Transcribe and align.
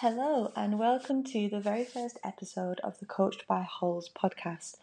Hello, 0.00 0.52
and 0.54 0.78
welcome 0.78 1.24
to 1.24 1.48
the 1.48 1.58
very 1.58 1.84
first 1.84 2.20
episode 2.22 2.78
of 2.84 3.00
the 3.00 3.04
Coached 3.04 3.48
by 3.48 3.62
Holes 3.62 4.08
podcast, 4.08 4.76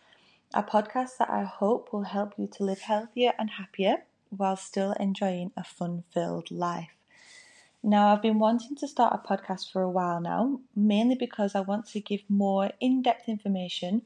a 0.54 0.62
podcast 0.62 1.12
that 1.20 1.30
I 1.30 1.46
hope 1.46 1.94
will 1.94 2.04
help 2.04 2.34
you 2.38 2.48
to 2.48 2.66
live 2.66 2.82
healthier 2.82 3.32
and 3.40 3.52
happier 3.52 4.04
while 4.30 4.58
still 4.58 4.92
enjoying 5.00 5.54
a 5.56 5.64
fun 5.64 6.04
filled 6.14 6.52
life. 6.52 6.90
Now, 7.82 8.10
I've 8.10 8.22
been 8.22 8.40
wanting 8.40 8.76
to 8.76 8.90
start 8.90 9.18
a 9.18 9.26
podcast 9.26 9.72
for 9.72 9.82
a 9.82 9.90
while 9.90 10.20
now, 10.20 10.60
mainly 10.76 11.16
because 11.16 11.56
I 11.56 11.62
want 11.62 11.88
to 11.92 12.02
give 12.02 12.24
more 12.28 12.72
in 12.82 13.02
depth 13.02 13.30
information 13.30 14.02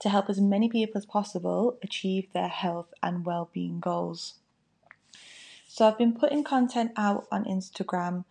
to 0.00 0.08
help 0.08 0.28
as 0.28 0.40
many 0.40 0.68
people 0.68 0.98
as 0.98 1.06
possible 1.06 1.78
achieve 1.84 2.32
their 2.32 2.48
health 2.48 2.92
and 3.00 3.24
well 3.24 3.48
being 3.52 3.78
goals. 3.78 4.34
So, 5.68 5.86
I've 5.86 5.98
been 5.98 6.18
putting 6.18 6.42
content 6.42 6.90
out 6.96 7.28
on 7.30 7.44
Instagram 7.44 8.24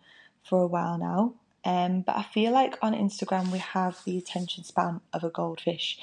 for 0.44 0.60
a 0.60 0.66
while 0.66 0.98
now, 0.98 1.32
um, 1.64 2.02
but 2.02 2.16
I 2.16 2.22
feel 2.22 2.52
like 2.52 2.78
on 2.82 2.94
Instagram 2.94 3.50
we 3.50 3.58
have 3.58 3.98
the 4.04 4.18
attention 4.18 4.64
span 4.64 5.00
of 5.12 5.24
a 5.24 5.30
goldfish. 5.30 5.98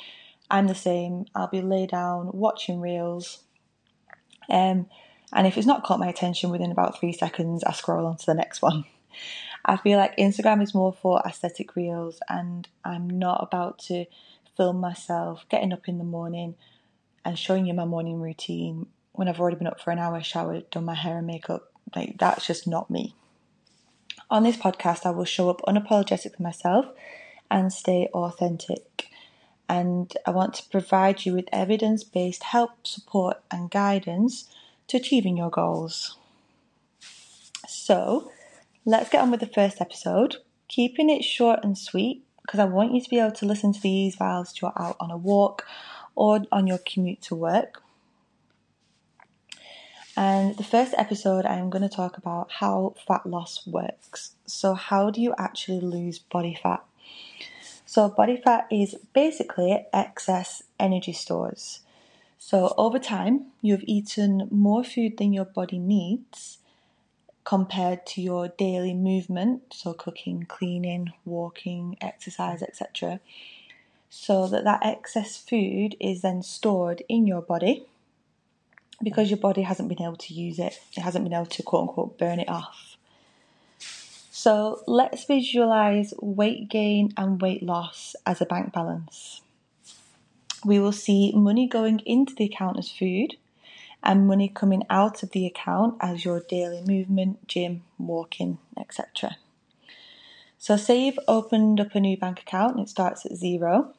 I'm 0.49 0.67
the 0.67 0.75
same. 0.75 1.25
I'll 1.33 1.47
be 1.47 1.61
lay 1.61 1.87
down 1.87 2.29
watching 2.33 2.79
reels. 2.79 3.39
Um, 4.49 4.87
and 5.33 5.47
if 5.47 5.57
it's 5.57 5.67
not 5.67 5.83
caught 5.83 5.99
my 5.99 6.07
attention 6.07 6.51
within 6.51 6.71
about 6.71 6.99
three 6.99 7.13
seconds, 7.13 7.63
I 7.63 7.71
scroll 7.71 8.05
on 8.05 8.17
to 8.17 8.25
the 8.25 8.35
next 8.35 8.61
one. 8.61 8.85
I 9.65 9.77
feel 9.77 9.97
like 9.97 10.17
Instagram 10.17 10.61
is 10.61 10.75
more 10.75 10.93
for 10.93 11.21
aesthetic 11.25 11.75
reels, 11.75 12.19
and 12.29 12.67
I'm 12.83 13.09
not 13.09 13.41
about 13.41 13.79
to 13.87 14.05
film 14.55 14.79
myself 14.79 15.45
getting 15.49 15.73
up 15.73 15.87
in 15.87 15.97
the 15.97 16.03
morning 16.03 16.55
and 17.23 17.39
showing 17.39 17.65
you 17.65 17.73
my 17.73 17.85
morning 17.85 18.21
routine 18.21 18.85
when 19.13 19.27
I've 19.27 19.39
already 19.39 19.57
been 19.57 19.67
up 19.67 19.81
for 19.81 19.89
an 19.89 19.97
hour, 19.97 20.21
showered, 20.21 20.69
done 20.69 20.85
my 20.85 20.93
hair 20.93 21.17
and 21.17 21.27
makeup. 21.27 21.71
Like, 21.95 22.17
that's 22.19 22.45
just 22.45 22.67
not 22.67 22.91
me. 22.91 23.15
On 24.35 24.43
this 24.43 24.57
podcast, 24.57 25.05
I 25.05 25.11
will 25.11 25.23
show 25.23 25.49
up 25.49 25.61
unapologetically 25.61 26.41
myself 26.41 26.87
and 27.49 27.71
stay 27.71 28.09
authentic. 28.13 29.07
And 29.69 30.11
I 30.25 30.31
want 30.31 30.55
to 30.55 30.69
provide 30.69 31.25
you 31.25 31.33
with 31.33 31.47
evidence 31.53 32.03
based 32.03 32.43
help, 32.43 32.85
support, 32.85 33.37
and 33.49 33.71
guidance 33.71 34.49
to 34.87 34.97
achieving 34.97 35.37
your 35.37 35.49
goals. 35.49 36.17
So, 37.65 38.29
let's 38.83 39.09
get 39.09 39.21
on 39.21 39.31
with 39.31 39.39
the 39.39 39.47
first 39.47 39.79
episode. 39.79 40.35
Keeping 40.67 41.09
it 41.09 41.23
short 41.23 41.61
and 41.63 41.77
sweet 41.77 42.21
because 42.41 42.59
I 42.59 42.65
want 42.65 42.93
you 42.93 42.99
to 42.99 43.09
be 43.09 43.19
able 43.19 43.31
to 43.31 43.45
listen 43.45 43.71
to 43.71 43.79
these 43.79 44.17
whilst 44.19 44.61
you're 44.61 44.73
out 44.75 44.97
on 44.99 45.11
a 45.11 45.17
walk 45.17 45.65
or 46.13 46.41
on 46.51 46.67
your 46.67 46.79
commute 46.79 47.21
to 47.21 47.35
work. 47.35 47.84
And 50.17 50.55
the 50.55 50.63
first 50.63 50.93
episode, 50.97 51.45
I 51.45 51.57
am 51.57 51.69
going 51.69 51.81
to 51.81 51.93
talk 51.93 52.17
about 52.17 52.49
how 52.59 52.95
fat 53.05 53.25
loss 53.25 53.67
works. 53.67 54.35
So, 54.45 54.73
how 54.73 55.09
do 55.09 55.21
you 55.21 55.33
actually 55.37 55.81
lose 55.81 56.19
body 56.19 56.57
fat? 56.61 56.83
So, 57.85 58.09
body 58.09 58.41
fat 58.41 58.67
is 58.71 58.95
basically 59.13 59.85
excess 59.93 60.63
energy 60.79 61.11
stores. 61.11 61.81
So, 62.37 62.73
over 62.77 62.97
time, 62.97 63.47
you've 63.61 63.83
eaten 63.85 64.47
more 64.51 64.83
food 64.83 65.17
than 65.17 65.33
your 65.33 65.45
body 65.45 65.79
needs 65.79 66.59
compared 67.43 68.05
to 68.07 68.21
your 68.21 68.47
daily 68.47 68.93
movement, 68.93 69.61
so 69.71 69.93
cooking, 69.93 70.45
cleaning, 70.47 71.13
walking, 71.25 71.97
exercise, 72.01 72.61
etc. 72.61 73.19
So 74.09 74.47
that 74.47 74.63
that 74.63 74.79
excess 74.83 75.37
food 75.37 75.95
is 75.99 76.21
then 76.21 76.41
stored 76.41 77.03
in 77.09 77.27
your 77.27 77.41
body 77.41 77.85
because 79.03 79.29
your 79.29 79.39
body 79.39 79.61
hasn't 79.61 79.89
been 79.89 80.01
able 80.01 80.15
to 80.17 80.33
use 80.33 80.59
it, 80.59 80.79
it 80.95 81.01
hasn't 81.01 81.25
been 81.25 81.33
able 81.33 81.45
to 81.45 81.63
quote 81.63 81.89
unquote 81.89 82.17
burn 82.17 82.39
it 82.39 82.49
off. 82.49 82.97
So 84.31 84.81
let's 84.85 85.25
visualize 85.25 86.13
weight 86.21 86.69
gain 86.69 87.13
and 87.17 87.41
weight 87.41 87.63
loss 87.63 88.15
as 88.25 88.41
a 88.41 88.45
bank 88.45 88.73
balance. 88.73 89.41
We 90.63 90.79
will 90.79 90.91
see 90.91 91.31
money 91.35 91.67
going 91.67 91.99
into 92.05 92.35
the 92.35 92.45
account 92.45 92.77
as 92.77 92.91
food 92.91 93.37
and 94.03 94.27
money 94.27 94.47
coming 94.47 94.83
out 94.89 95.23
of 95.23 95.31
the 95.31 95.45
account 95.45 95.95
as 95.99 96.25
your 96.25 96.41
daily 96.41 96.83
movement, 96.85 97.47
gym, 97.47 97.83
walking, 97.97 98.59
etc. 98.77 99.37
So, 100.59 100.77
say 100.77 101.05
you've 101.05 101.19
opened 101.27 101.79
up 101.79 101.95
a 101.95 101.99
new 101.99 102.17
bank 102.17 102.41
account 102.41 102.75
and 102.75 102.85
it 102.85 102.89
starts 102.89 103.25
at 103.25 103.35
zero. 103.35 103.93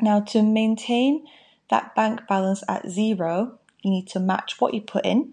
Now, 0.00 0.20
to 0.20 0.42
maintain 0.42 1.26
that 1.70 1.94
bank 1.94 2.22
balance 2.28 2.62
at 2.68 2.88
zero, 2.88 3.58
you 3.82 3.90
need 3.90 4.08
to 4.08 4.20
match 4.20 4.60
what 4.60 4.74
you 4.74 4.80
put 4.80 5.04
in 5.04 5.32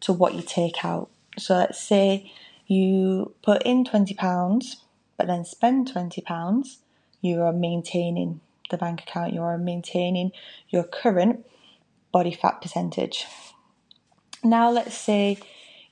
to 0.00 0.12
what 0.12 0.34
you 0.34 0.42
take 0.42 0.84
out. 0.84 1.08
So 1.38 1.56
let's 1.56 1.82
say 1.82 2.32
you 2.66 3.34
put 3.42 3.62
in 3.62 3.84
£20 3.84 4.76
but 5.16 5.26
then 5.26 5.44
spend 5.44 5.92
£20, 5.92 6.76
you 7.20 7.42
are 7.42 7.52
maintaining 7.52 8.40
the 8.70 8.78
bank 8.78 9.02
account, 9.02 9.34
you 9.34 9.42
are 9.42 9.58
maintaining 9.58 10.32
your 10.70 10.84
current 10.84 11.44
body 12.12 12.32
fat 12.32 12.62
percentage. 12.62 13.26
Now 14.42 14.70
let's 14.70 14.96
say 14.96 15.38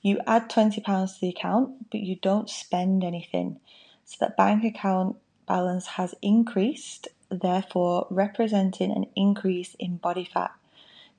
you 0.01 0.21
add 0.27 0.49
£20 0.49 0.83
to 0.85 1.21
the 1.21 1.29
account 1.29 1.91
but 1.91 2.01
you 2.01 2.17
don't 2.17 2.49
spend 2.49 3.05
anything. 3.05 3.61
So 4.05 4.17
that 4.21 4.37
bank 4.37 4.65
account 4.65 5.17
balance 5.47 5.87
has 5.87 6.15
increased, 6.23 7.09
therefore 7.31 8.07
representing 8.11 8.91
an 8.91 9.07
increase 9.15 9.77
in 9.79 9.97
body 9.97 10.29
fat 10.33 10.53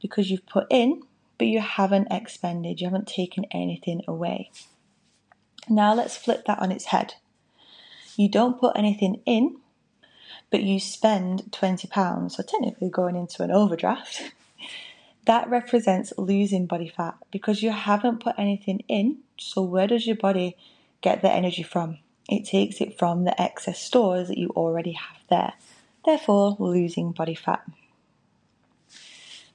because 0.01 0.29
you've 0.29 0.45
put 0.45 0.67
in, 0.69 1.01
but 1.37 1.47
you 1.47 1.59
haven't 1.59 2.07
expended, 2.11 2.81
you 2.81 2.87
haven't 2.87 3.07
taken 3.07 3.45
anything 3.51 4.01
away. 4.07 4.51
Now 5.67 5.93
let's 5.93 6.17
flip 6.17 6.45
that 6.45 6.59
on 6.59 6.71
its 6.71 6.85
head. 6.85 7.15
You 8.15 8.29
don't 8.29 8.59
put 8.59 8.75
anything 8.75 9.21
in, 9.25 9.57
but 10.51 10.63
you 10.63 10.79
spend 10.79 11.43
£20, 11.51 12.31
so 12.31 12.43
technically 12.43 12.89
going 12.89 13.15
into 13.15 13.43
an 13.43 13.51
overdraft. 13.51 14.31
that 15.25 15.49
represents 15.49 16.11
losing 16.17 16.65
body 16.65 16.91
fat 16.95 17.15
because 17.31 17.61
you 17.61 17.71
haven't 17.71 18.19
put 18.19 18.35
anything 18.37 18.83
in. 18.87 19.19
So, 19.37 19.61
where 19.61 19.87
does 19.87 20.07
your 20.07 20.15
body 20.15 20.57
get 21.01 21.21
the 21.21 21.31
energy 21.31 21.63
from? 21.63 21.99
It 22.27 22.45
takes 22.45 22.81
it 22.81 22.97
from 22.97 23.23
the 23.23 23.41
excess 23.41 23.79
stores 23.79 24.27
that 24.27 24.37
you 24.37 24.49
already 24.49 24.93
have 24.93 25.17
there, 25.29 25.53
therefore, 26.05 26.57
losing 26.59 27.11
body 27.11 27.35
fat. 27.35 27.63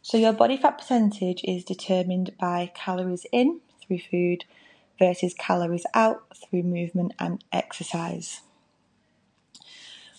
So 0.05 0.19
your 0.19 0.35
body 0.35 0.59
fat 0.59 0.77
percentage 0.77 1.43
is 1.45 1.65
determined 1.65 2.37
by 2.39 2.71
calories 2.75 3.25
in 3.33 3.63
through 3.81 4.01
food 4.01 4.45
versus 4.99 5.33
calories 5.33 5.87
out 5.95 6.25
through 6.37 6.65
movement 6.65 7.15
and 7.19 7.43
exercise. 7.51 8.43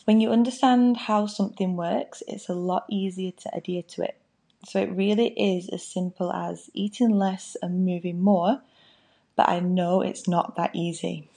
When 0.05 0.19
you 0.19 0.31
understand 0.31 0.97
how 0.97 1.27
something 1.27 1.75
works, 1.75 2.23
it's 2.27 2.49
a 2.49 2.55
lot 2.55 2.87
easier 2.89 3.29
to 3.29 3.55
adhere 3.55 3.83
to 3.89 4.01
it. 4.01 4.17
So 4.65 4.79
it 4.79 4.91
really 4.91 5.27
is 5.39 5.69
as 5.69 5.85
simple 5.85 6.33
as 6.33 6.71
eating 6.73 7.11
less 7.11 7.55
and 7.61 7.85
moving 7.85 8.23
more, 8.23 8.63
but 9.35 9.47
I 9.47 9.59
know 9.59 10.01
it's 10.01 10.27
not 10.27 10.55
that 10.55 10.75
easy. 10.75 11.29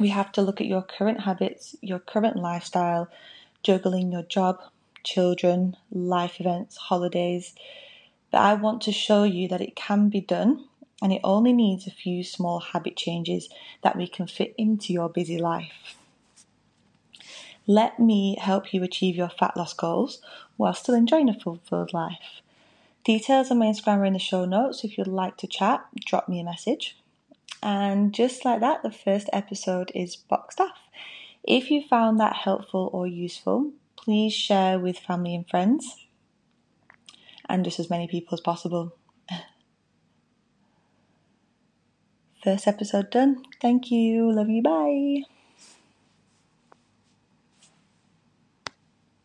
We 0.00 0.08
have 0.08 0.32
to 0.32 0.40
look 0.40 0.62
at 0.62 0.68
your 0.68 0.80
current 0.80 1.20
habits, 1.20 1.76
your 1.82 1.98
current 1.98 2.38
lifestyle, 2.38 3.10
juggling 3.62 4.10
your 4.10 4.22
job, 4.22 4.62
children, 5.06 5.76
life 5.90 6.40
events, 6.40 6.76
holidays. 6.76 7.54
But 8.30 8.42
I 8.42 8.54
want 8.54 8.82
to 8.82 8.92
show 8.92 9.22
you 9.24 9.48
that 9.48 9.62
it 9.62 9.76
can 9.76 10.10
be 10.10 10.20
done 10.20 10.64
and 11.00 11.12
it 11.12 11.20
only 11.24 11.52
needs 11.52 11.86
a 11.86 11.90
few 11.90 12.24
small 12.24 12.58
habit 12.58 12.96
changes 12.96 13.48
that 13.82 13.96
we 13.96 14.06
can 14.06 14.26
fit 14.26 14.54
into 14.58 14.92
your 14.92 15.08
busy 15.08 15.38
life. 15.38 15.96
Let 17.66 17.98
me 17.98 18.36
help 18.40 18.72
you 18.72 18.82
achieve 18.82 19.16
your 19.16 19.28
fat 19.28 19.56
loss 19.56 19.72
goals 19.72 20.20
while 20.56 20.74
still 20.74 20.94
enjoying 20.94 21.28
a 21.28 21.38
fulfilled 21.38 21.92
life. 21.92 22.40
Details 23.04 23.50
on 23.50 23.58
my 23.58 23.66
Instagram 23.66 23.98
are 23.98 24.04
in 24.04 24.12
the 24.12 24.18
show 24.18 24.44
notes. 24.44 24.84
If 24.84 24.98
you'd 24.98 25.06
like 25.06 25.36
to 25.38 25.46
chat, 25.46 25.84
drop 26.04 26.28
me 26.28 26.40
a 26.40 26.44
message. 26.44 26.96
And 27.62 28.12
just 28.12 28.44
like 28.44 28.60
that, 28.60 28.82
the 28.82 28.90
first 28.90 29.28
episode 29.32 29.90
is 29.94 30.16
boxed 30.16 30.60
off. 30.60 30.78
If 31.42 31.70
you 31.70 31.82
found 31.82 32.18
that 32.20 32.36
helpful 32.36 32.90
or 32.92 33.06
useful, 33.06 33.72
please 34.06 34.32
share 34.32 34.78
with 34.78 34.96
family 35.00 35.34
and 35.34 35.50
friends 35.50 36.06
and 37.48 37.64
just 37.64 37.80
as 37.80 37.90
many 37.90 38.06
people 38.06 38.34
as 38.34 38.40
possible. 38.40 38.92
First 42.44 42.68
episode 42.68 43.10
done. 43.10 43.42
Thank 43.60 43.90
you. 43.90 44.30
Love 44.30 44.48
you. 44.48 44.62
Bye. 44.62 45.35